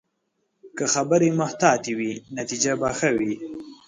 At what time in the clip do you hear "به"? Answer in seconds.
2.79-2.89